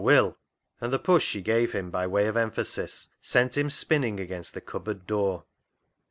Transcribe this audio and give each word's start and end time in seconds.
Aw 0.01 0.03
will!" 0.03 0.37
And 0.81 0.91
the 0.91 0.97
push 0.97 1.23
she 1.27 1.41
gave 1.43 1.73
him 1.73 1.91
by 1.91 2.07
way 2.07 2.25
of 2.25 2.35
emphasis 2.35 3.09
sent 3.21 3.55
him 3.55 3.69
spinning 3.69 4.19
against 4.19 4.55
the 4.55 4.59
cupboard 4.59 5.05
door. 5.05 5.43